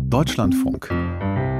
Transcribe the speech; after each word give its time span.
Deutschlandfunk. 0.00 0.88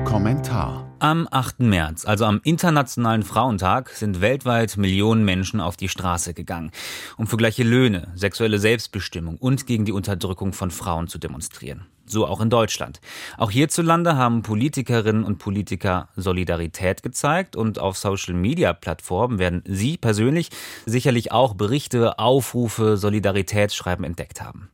Kommentar. 0.04 0.88
Am 1.00 1.29
8. 1.31 1.60
März, 1.60 2.06
also 2.06 2.25
am 2.25 2.40
Internationalen 2.43 3.23
Frauentag, 3.23 3.91
sind 3.91 4.21
weltweit 4.21 4.77
Millionen 4.77 5.24
Menschen 5.24 5.61
auf 5.61 5.77
die 5.77 5.88
Straße 5.88 6.35
gegangen, 6.35 6.72
um 7.17 7.29
für 7.29 7.37
gleiche 7.37 7.63
Löhne, 7.63 8.09
sexuelle 8.17 8.59
Selbstbestimmung 8.59 9.37
und 9.37 9.69
gegen 9.69 9.85
die 9.85 9.92
Unterdrückung 9.92 10.53
von 10.53 10.72
Frauen 10.72 11.06
zu 11.06 11.19
demonstrieren. 11.19 11.87
So 12.08 12.26
auch 12.26 12.40
in 12.40 12.49
Deutschland. 12.49 13.01
Auch 13.37 13.51
hierzulande 13.51 14.17
haben 14.17 14.42
Politikerinnen 14.42 15.24
und 15.24 15.38
Politiker 15.38 16.08
Solidarität 16.16 17.02
gezeigt 17.02 17.54
und 17.54 17.78
auf 17.78 17.98
Social-Media-Plattformen 17.98 19.38
werden 19.38 19.62
Sie 19.66 19.98
persönlich 19.98 20.48
sicherlich 20.86 21.32
auch 21.32 21.54
Berichte, 21.54 22.18
Aufrufe, 22.18 22.96
Solidaritätsschreiben 22.96 24.04
entdeckt 24.04 24.40
haben. 24.40 24.70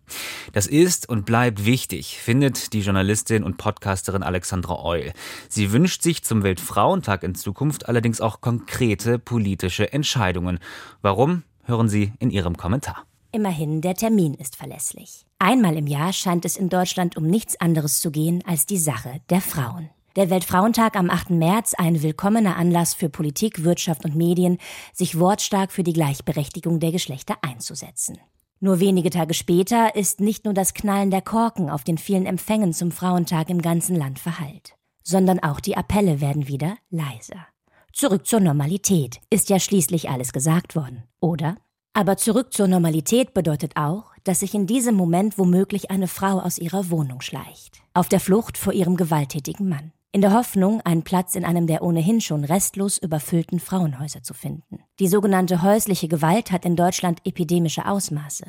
Das 0.53 0.67
ist 0.69 1.09
und 1.09 1.27
bleibt 1.27 1.65
wichtig, 1.65 2.19
findet 2.19 2.73
die 2.73 2.81
Journalistin 2.81 3.43
und 3.43 3.57
Podcasterin 3.57 4.23
Alexandra 4.23 4.85
Eul. 4.85 5.13
Sie 5.49 5.73
wünscht 5.73 6.03
sich 6.03 6.14
zum 6.23 6.43
Weltfrauentag 6.43 7.23
in 7.23 7.35
Zukunft 7.35 7.89
allerdings 7.89 8.21
auch 8.21 8.41
konkrete 8.41 9.19
politische 9.19 9.93
Entscheidungen. 9.93 10.59
Warum? 11.03 11.43
Hören 11.65 11.89
Sie 11.89 12.13
in 12.19 12.31
ihrem 12.31 12.57
Kommentar. 12.57 13.05
Immerhin, 13.33 13.81
der 13.81 13.95
Termin 13.95 14.35
ist 14.35 14.55
verlässlich. 14.55 15.27
Einmal 15.39 15.77
im 15.77 15.87
Jahr 15.87 16.13
scheint 16.13 16.45
es 16.45 16.57
in 16.57 16.69
Deutschland 16.69 17.17
um 17.17 17.27
nichts 17.27 17.61
anderes 17.61 18.01
zu 18.01 18.11
gehen 18.11 18.45
als 18.47 18.67
die 18.67 18.79
Sache 18.79 19.21
der 19.31 19.41
Frauen. 19.41 19.91
Der 20.15 20.31
Weltfrauentag 20.31 20.95
am 20.95 21.11
8. 21.11 21.31
März 21.31 21.75
ein 21.75 22.01
willkommener 22.01 22.57
Anlass 22.57 22.95
für 22.95 23.09
Politik, 23.09 23.65
Wirtschaft 23.65 24.05
und 24.05 24.15
Medien, 24.15 24.59
sich 24.93 25.19
wortstark 25.19 25.73
für 25.73 25.83
die 25.83 25.93
Gleichberechtigung 25.93 26.79
der 26.79 26.93
Geschlechter 26.93 27.35
einzusetzen. 27.43 28.19
Nur 28.61 28.79
wenige 28.79 29.11
Tage 29.11 29.35
später 29.35 29.97
ist 29.97 30.21
nicht 30.21 30.45
nur 30.45 30.55
das 30.55 30.73
Knallen 30.73 31.11
der 31.11 31.21
Korken 31.21 31.69
auf 31.69 31.83
den 31.83 31.99
vielen 31.99 32.27
Empfängen 32.27 32.73
zum 32.73 32.93
Frauentag 32.93 33.51
im 33.51 33.61
ganzen 33.61 33.97
Land 33.97 34.21
verhallt, 34.21 34.77
sondern 35.05 35.39
auch 35.39 35.61
die 35.61 35.77
Appelle 35.77 36.21
werden 36.21 36.49
wieder 36.49 36.77
leiser. 36.91 37.47
Zurück 37.93 38.27
zur 38.27 38.41
Normalität 38.41 39.21
ist 39.31 39.51
ja 39.51 39.61
schließlich 39.61 40.11
alles 40.11 40.33
gesagt 40.33 40.75
worden, 40.75 41.05
oder? 41.21 41.57
Aber 41.93 42.17
zurück 42.17 42.53
zur 42.53 42.67
Normalität 42.67 43.35
bedeutet 43.35 43.77
auch, 43.77 44.07
dass 44.25 44.41
sich 44.41 44.55
in 44.55 44.67
diesem 44.67 44.97
Moment 44.97 45.39
womöglich 45.39 45.93
eine 45.93 46.09
Frau 46.09 46.41
aus 46.41 46.59
ihrer 46.59 46.91
Wohnung 46.91 47.21
schleicht, 47.21 47.83
auf 47.93 48.09
der 48.09 48.19
Flucht 48.19 48.59
vor 48.59 48.73
ihrem 48.73 48.97
gewalttätigen 48.97 49.69
Mann, 49.69 49.93
in 50.11 50.23
der 50.23 50.33
Hoffnung, 50.33 50.81
einen 50.81 51.03
Platz 51.03 51.37
in 51.37 51.45
einem 51.45 51.67
der 51.67 51.83
ohnehin 51.83 52.21
schon 52.21 52.45
restlos 52.45 52.99
überfüllten 52.99 53.61
Frauenhäuser 53.61 54.23
zu 54.23 54.33
finden. 54.33 54.81
Die 54.99 55.09
sogenannte 55.09 55.63
häusliche 55.63 56.09
Gewalt 56.09 56.51
hat 56.51 56.65
in 56.65 56.75
Deutschland 56.75 57.21
epidemische 57.25 57.87
Ausmaße. 57.87 58.45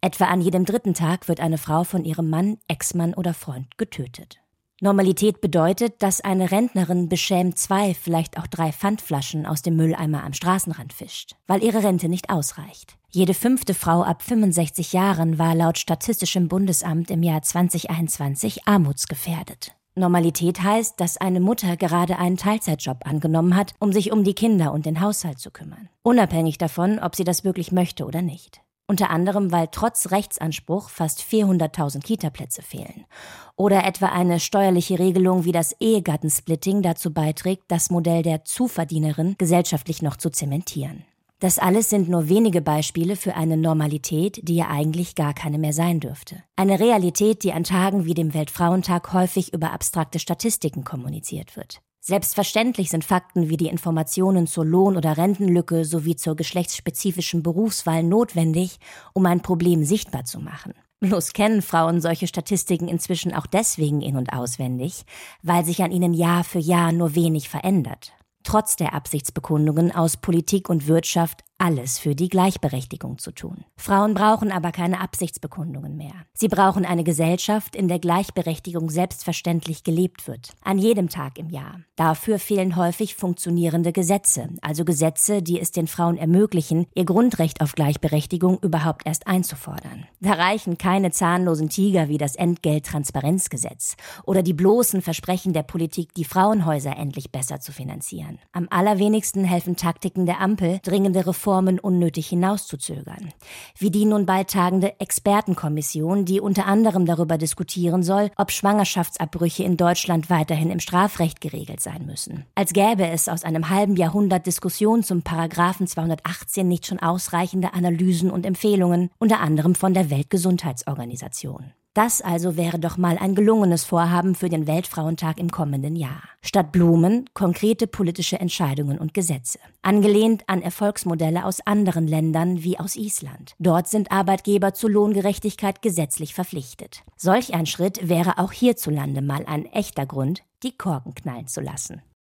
Etwa 0.00 0.24
an 0.24 0.40
jedem 0.40 0.64
dritten 0.64 0.94
Tag 0.94 1.28
wird 1.28 1.40
eine 1.40 1.58
Frau 1.58 1.84
von 1.84 2.04
ihrem 2.04 2.28
Mann, 2.28 2.58
Ex-Mann 2.68 3.14
oder 3.14 3.32
Freund 3.32 3.78
getötet. 3.78 4.40
Normalität 4.82 5.42
bedeutet, 5.42 6.02
dass 6.02 6.22
eine 6.22 6.50
Rentnerin 6.50 7.10
beschämt 7.10 7.58
zwei, 7.58 7.92
vielleicht 7.92 8.38
auch 8.38 8.46
drei 8.46 8.72
Pfandflaschen 8.72 9.44
aus 9.44 9.60
dem 9.60 9.76
Mülleimer 9.76 10.24
am 10.24 10.32
Straßenrand 10.32 10.94
fischt, 10.94 11.36
weil 11.46 11.62
ihre 11.62 11.82
Rente 11.82 12.08
nicht 12.08 12.30
ausreicht. 12.30 12.96
Jede 13.10 13.34
fünfte 13.34 13.74
Frau 13.74 14.02
ab 14.02 14.22
65 14.22 14.94
Jahren 14.94 15.38
war 15.38 15.54
laut 15.54 15.76
Statistischem 15.76 16.48
Bundesamt 16.48 17.10
im 17.10 17.22
Jahr 17.22 17.42
2021 17.42 18.66
armutsgefährdet. 18.66 19.74
Normalität 19.96 20.62
heißt, 20.62 20.98
dass 20.98 21.18
eine 21.18 21.40
Mutter 21.40 21.76
gerade 21.76 22.18
einen 22.18 22.38
Teilzeitjob 22.38 23.06
angenommen 23.06 23.56
hat, 23.56 23.74
um 23.80 23.92
sich 23.92 24.12
um 24.12 24.24
die 24.24 24.34
Kinder 24.34 24.72
und 24.72 24.86
den 24.86 25.02
Haushalt 25.02 25.40
zu 25.40 25.50
kümmern, 25.50 25.90
unabhängig 26.02 26.56
davon, 26.56 26.98
ob 27.00 27.16
sie 27.16 27.24
das 27.24 27.44
wirklich 27.44 27.70
möchte 27.70 28.06
oder 28.06 28.22
nicht 28.22 28.62
unter 28.90 29.10
anderem 29.10 29.52
weil 29.52 29.68
trotz 29.70 30.10
Rechtsanspruch 30.10 30.90
fast 30.90 31.20
400.000 31.20 32.02
Kitaplätze 32.02 32.60
fehlen. 32.60 33.06
Oder 33.54 33.84
etwa 33.84 34.06
eine 34.06 34.40
steuerliche 34.40 34.98
Regelung 34.98 35.44
wie 35.44 35.52
das 35.52 35.76
Ehegattensplitting 35.78 36.82
dazu 36.82 37.12
beiträgt, 37.12 37.62
das 37.68 37.90
Modell 37.90 38.24
der 38.24 38.44
Zuverdienerin 38.44 39.36
gesellschaftlich 39.38 40.02
noch 40.02 40.16
zu 40.16 40.30
zementieren. 40.30 41.04
Das 41.38 41.60
alles 41.60 41.88
sind 41.88 42.08
nur 42.08 42.28
wenige 42.28 42.62
Beispiele 42.62 43.14
für 43.14 43.36
eine 43.36 43.56
Normalität, 43.56 44.40
die 44.42 44.56
ja 44.56 44.68
eigentlich 44.68 45.14
gar 45.14 45.34
keine 45.34 45.58
mehr 45.58 45.72
sein 45.72 46.00
dürfte. 46.00 46.42
Eine 46.56 46.80
Realität, 46.80 47.44
die 47.44 47.52
an 47.52 47.62
Tagen 47.62 48.06
wie 48.06 48.14
dem 48.14 48.34
Weltfrauentag 48.34 49.12
häufig 49.12 49.54
über 49.54 49.72
abstrakte 49.72 50.18
Statistiken 50.18 50.82
kommuniziert 50.82 51.56
wird. 51.56 51.80
Selbstverständlich 52.00 52.88
sind 52.88 53.04
Fakten 53.04 53.50
wie 53.50 53.58
die 53.58 53.68
Informationen 53.68 54.46
zur 54.46 54.64
Lohn- 54.64 54.96
oder 54.96 55.18
Rentenlücke 55.18 55.84
sowie 55.84 56.16
zur 56.16 56.34
geschlechtsspezifischen 56.34 57.42
Berufswahl 57.42 58.02
notwendig, 58.02 58.78
um 59.12 59.26
ein 59.26 59.42
Problem 59.42 59.84
sichtbar 59.84 60.24
zu 60.24 60.40
machen. 60.40 60.72
Bloß 61.00 61.34
kennen 61.34 61.62
Frauen 61.62 62.00
solche 62.00 62.26
Statistiken 62.26 62.88
inzwischen 62.88 63.34
auch 63.34 63.46
deswegen 63.46 64.00
in 64.00 64.16
und 64.16 64.32
auswendig, 64.32 65.04
weil 65.42 65.64
sich 65.64 65.82
an 65.82 65.92
ihnen 65.92 66.14
Jahr 66.14 66.42
für 66.42 66.58
Jahr 66.58 66.92
nur 66.92 67.14
wenig 67.14 67.48
verändert. 67.48 68.12
Trotz 68.44 68.76
der 68.76 68.94
Absichtsbekundungen 68.94 69.94
aus 69.94 70.16
Politik 70.16 70.70
und 70.70 70.86
Wirtschaft 70.86 71.44
alles 71.60 71.98
für 71.98 72.14
die 72.14 72.30
Gleichberechtigung 72.30 73.18
zu 73.18 73.32
tun. 73.32 73.64
Frauen 73.76 74.14
brauchen 74.14 74.50
aber 74.50 74.72
keine 74.72 75.00
Absichtsbekundungen 75.00 75.94
mehr. 75.96 76.14
Sie 76.32 76.48
brauchen 76.48 76.86
eine 76.86 77.04
Gesellschaft, 77.04 77.76
in 77.76 77.86
der 77.86 77.98
Gleichberechtigung 77.98 78.88
selbstverständlich 78.88 79.84
gelebt 79.84 80.26
wird, 80.26 80.52
an 80.64 80.78
jedem 80.78 81.10
Tag 81.10 81.38
im 81.38 81.50
Jahr. 81.50 81.80
Dafür 81.96 82.38
fehlen 82.38 82.76
häufig 82.76 83.14
funktionierende 83.14 83.92
Gesetze, 83.92 84.48
also 84.62 84.86
Gesetze, 84.86 85.42
die 85.42 85.60
es 85.60 85.70
den 85.70 85.86
Frauen 85.86 86.16
ermöglichen, 86.16 86.86
ihr 86.94 87.04
Grundrecht 87.04 87.60
auf 87.60 87.74
Gleichberechtigung 87.74 88.58
überhaupt 88.62 89.06
erst 89.06 89.26
einzufordern. 89.26 90.06
Da 90.20 90.32
reichen 90.32 90.78
keine 90.78 91.10
zahnlosen 91.10 91.68
Tiger 91.68 92.08
wie 92.08 92.18
das 92.18 92.36
Entgelttransparenzgesetz 92.36 93.96
oder 94.24 94.42
die 94.42 94.54
bloßen 94.54 95.02
Versprechen 95.02 95.52
der 95.52 95.62
Politik, 95.62 96.14
die 96.14 96.24
Frauenhäuser 96.24 96.96
endlich 96.96 97.30
besser 97.30 97.60
zu 97.60 97.72
finanzieren. 97.72 98.38
Am 98.52 98.66
allerwenigsten 98.70 99.44
helfen 99.44 99.76
Taktiken 99.76 100.24
der 100.24 100.40
Ampel, 100.40 100.80
dringende 100.82 101.26
Reformen 101.26 101.49
Reformen 101.50 101.80
unnötig 101.80 102.28
hinauszuzögern. 102.28 103.32
Wie 103.76 103.90
die 103.90 104.04
nun 104.04 104.24
bald 104.24 104.50
tagende 104.50 105.00
Expertenkommission, 105.00 106.24
die 106.24 106.40
unter 106.40 106.66
anderem 106.66 107.06
darüber 107.06 107.38
diskutieren 107.38 108.04
soll, 108.04 108.30
ob 108.36 108.52
Schwangerschaftsabbrüche 108.52 109.64
in 109.64 109.76
Deutschland 109.76 110.30
weiterhin 110.30 110.70
im 110.70 110.78
Strafrecht 110.78 111.40
geregelt 111.40 111.80
sein 111.80 112.06
müssen. 112.06 112.46
Als 112.54 112.72
gäbe 112.72 113.08
es 113.08 113.28
aus 113.28 113.42
einem 113.42 113.68
halben 113.68 113.96
Jahrhundert 113.96 114.46
Diskussion 114.46 115.02
zum 115.02 115.22
Paragraphen 115.22 115.88
218 115.88 116.68
nicht 116.68 116.86
schon 116.86 117.00
ausreichende 117.00 117.74
Analysen 117.74 118.30
und 118.30 118.46
Empfehlungen, 118.46 119.10
unter 119.18 119.40
anderem 119.40 119.74
von 119.74 119.92
der 119.92 120.08
Weltgesundheitsorganisation. 120.08 121.72
Das 121.92 122.22
also 122.22 122.56
wäre 122.56 122.78
doch 122.78 122.98
mal 122.98 123.18
ein 123.18 123.34
gelungenes 123.34 123.82
Vorhaben 123.82 124.36
für 124.36 124.48
den 124.48 124.68
Weltfrauentag 124.68 125.40
im 125.40 125.50
kommenden 125.50 125.96
Jahr. 125.96 126.22
Statt 126.40 126.70
Blumen 126.70 127.28
konkrete 127.34 127.88
politische 127.88 128.38
Entscheidungen 128.38 128.98
und 128.98 129.12
Gesetze. 129.12 129.58
Angelehnt 129.82 130.44
an 130.46 130.62
Erfolgsmodelle 130.62 131.44
aus 131.44 131.60
anderen 131.66 132.06
Ländern 132.06 132.62
wie 132.62 132.78
aus 132.78 132.94
Island. 132.94 133.54
Dort 133.58 133.88
sind 133.88 134.12
Arbeitgeber 134.12 134.72
zur 134.72 134.90
Lohngerechtigkeit 134.90 135.82
gesetzlich 135.82 136.32
verpflichtet. 136.32 137.02
Solch 137.16 137.54
ein 137.54 137.66
Schritt 137.66 138.08
wäre 138.08 138.38
auch 138.38 138.52
hierzulande 138.52 139.20
mal 139.20 139.44
ein 139.46 139.66
echter 139.66 140.06
Grund, 140.06 140.44
die 140.62 140.76
Korken 140.76 141.14
knallen 141.14 141.48
zu 141.48 141.60
lassen. 141.60 142.02